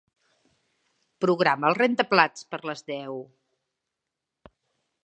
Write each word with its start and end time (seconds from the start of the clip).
Programa 1.25 1.69
el 1.69 1.77
rentaplats 1.81 2.49
per 2.55 2.61
a 2.63 2.67
les 2.71 2.83
deu. 2.91 3.21